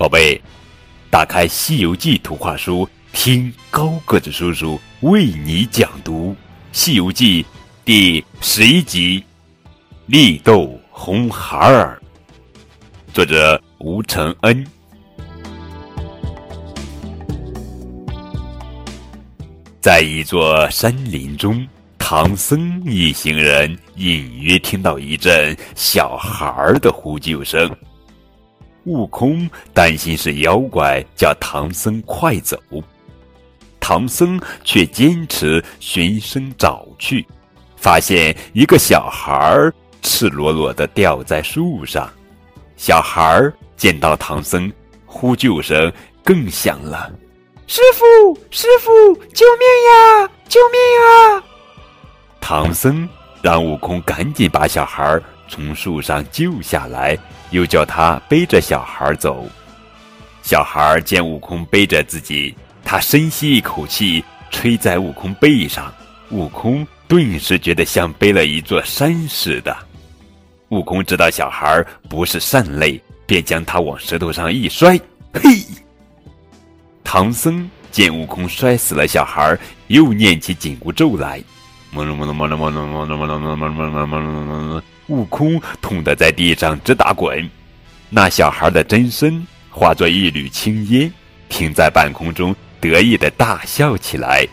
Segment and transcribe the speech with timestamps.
[0.00, 0.40] 宝贝，
[1.10, 6.30] 打开《西游记》图画书，听高个子叔叔为你讲读
[6.72, 7.42] 《西游记》
[7.84, 9.20] 第十一集
[10.06, 12.00] 《力斗红孩儿》，
[13.12, 14.66] 作者吴承恩。
[19.82, 27.70] 在一座山林中，唐僧一行人隐约听到一阵小孩儿的呼救声。
[28.84, 32.58] 悟空担心是妖怪，叫唐僧快走。
[33.78, 37.26] 唐僧却坚持循声找去，
[37.76, 39.70] 发现一个小孩
[40.02, 42.08] 赤裸裸的吊在树上。
[42.76, 44.70] 小孩见到唐僧，
[45.06, 47.10] 呼救声更响了
[47.66, 50.30] ：“师傅，师傅，救命呀！
[50.48, 51.44] 救命啊！”
[52.40, 53.08] 唐僧
[53.42, 57.18] 让悟空赶紧把小孩从树上救下来。
[57.50, 59.48] 又叫他背着小孩走，
[60.42, 65.92] 小孩见悟空背着自己，他深吸一口气，吹在悟空背上，
[66.30, 69.76] 悟空顿时觉得像背了一座山似的。
[70.68, 74.96] 悟空知道小孩不是善类，便将他往石头上一摔，
[75.34, 75.64] 嘿！
[77.02, 81.42] 唐僧见悟空摔死了小孩，又念起紧箍咒来，
[85.06, 87.50] 悟空痛得在地上直打滚，
[88.08, 91.12] 那小孩的真身化作一缕青烟，
[91.48, 94.46] 停在半空中，得意的大笑起来。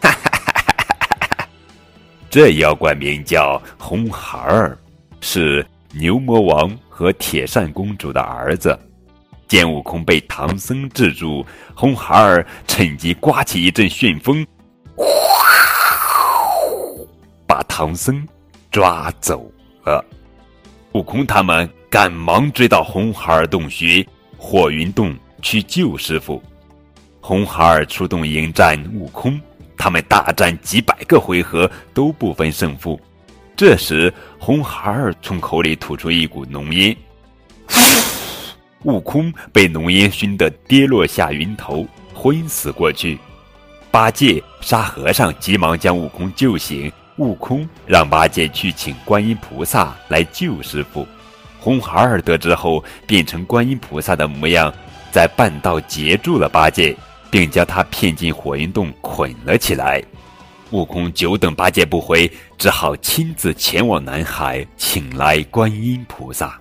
[0.00, 1.48] 哈哈哈哈哈！
[2.30, 4.78] 这妖怪名叫红孩儿，
[5.20, 8.78] 是牛魔王和铁扇公主的儿子。
[9.46, 11.44] 见悟空被唐僧制住，
[11.74, 14.46] 红孩儿趁机刮起一阵旋风，
[17.70, 18.26] 唐僧
[18.68, 19.48] 抓走。
[19.84, 20.04] 了，
[20.92, 24.04] 悟空他们赶忙追到红孩儿洞穴
[24.36, 26.42] 火云洞去救师傅。
[27.20, 29.40] 红孩儿出动迎战悟空，
[29.78, 33.00] 他们大战几百个回合都不分胜负。
[33.56, 36.96] 这时，红孩儿从口里吐出一股浓烟，
[38.82, 43.16] 悟空被浓烟熏得跌落下云头，昏死过去。
[43.92, 46.90] 八戒、沙和尚急忙将悟空救醒。
[47.20, 51.06] 悟空让八戒去请观音菩萨来救师傅。
[51.58, 54.72] 红孩儿得知后，变成观音菩萨的模样，
[55.12, 56.96] 在半道截住了八戒，
[57.30, 60.02] 并将他骗进火云洞捆了起来。
[60.70, 66.58] 悟空久等八戒不回，只好亲自前往南海请来观音菩萨。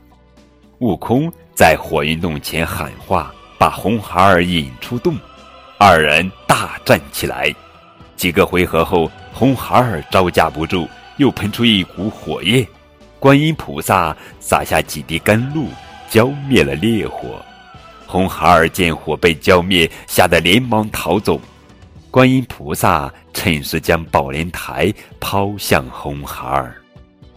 [0.79, 5.15] 悟空在火云洞前喊话，把红孩儿引出洞，
[5.77, 7.49] 二人大战起来。
[8.17, 9.09] 几个回合后。
[9.39, 10.85] 红孩儿招架不住，
[11.15, 12.67] 又喷出一股火焰。
[13.19, 15.69] 观音菩萨洒下几滴甘露，
[16.09, 17.41] 浇灭了烈火。
[18.05, 21.39] 红孩儿见火被浇灭，吓得连忙逃走。
[22.11, 26.75] 观音菩萨趁势将宝莲台抛向红孩儿，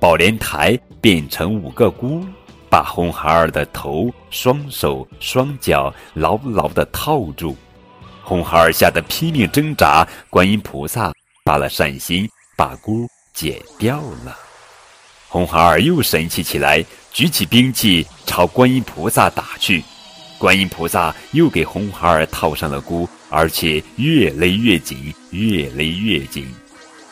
[0.00, 2.26] 宝莲台变成五个箍，
[2.68, 7.56] 把红孩儿的头、双手、双脚牢牢地套住。
[8.24, 11.12] 红孩儿吓得拼命挣扎，观音菩萨。
[11.44, 14.36] 发了善心，把箍解掉了。
[15.28, 19.82] 红孩儿又神气起来，举起兵器朝观音菩萨打去。
[20.38, 26.52] 观音菩萨又给红孩儿套上了箍，而且越勒越紧，越勒越紧。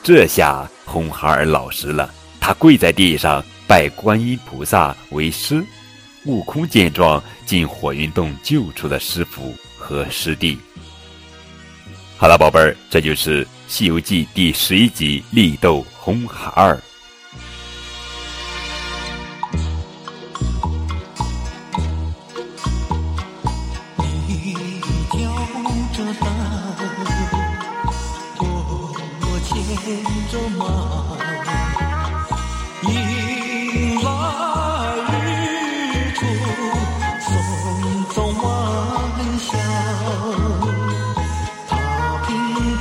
[0.03, 5.65] 这下红孩儿老实了，他跪在地上拜观音菩萨为师。
[6.27, 10.59] 悟空见状，进火云洞救出了师傅和师弟。
[12.21, 16.75] 好了，宝贝儿，这就是《西游记》第十一集《力斗红孩儿》。
[23.97, 24.55] 你
[25.11, 25.33] 挑
[25.95, 26.29] 着担，
[28.37, 29.49] 我牵
[30.31, 30.63] 着马。
[32.83, 33.20] 一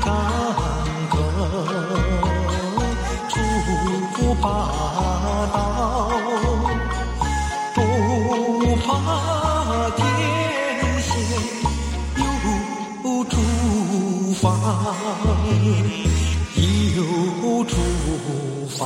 [0.09, 0.15] 大
[1.11, 1.13] 哥，
[3.29, 3.35] 出
[4.41, 4.45] 把
[5.53, 5.57] 刀，
[7.75, 7.77] 不
[8.77, 8.87] 怕
[9.95, 9.99] 天
[11.03, 11.07] 险，
[12.17, 12.21] 又
[13.25, 13.35] 出
[14.41, 14.43] 发，
[16.95, 16.97] 又
[17.65, 17.71] 出
[18.67, 18.79] 发。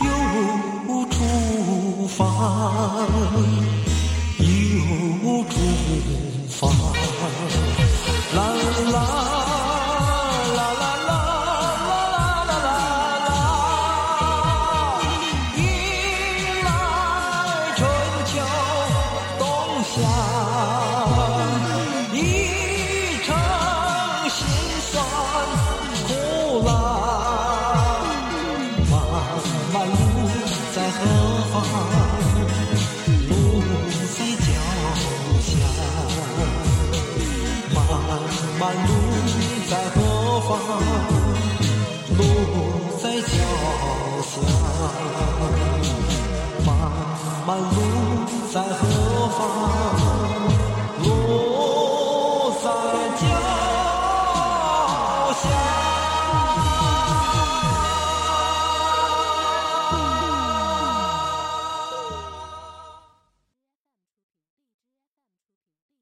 [0.00, 2.24] 又出发
[4.38, 5.56] 又出
[6.48, 6.68] 发。
[8.34, 8.38] 啦
[8.92, 9.21] 啦。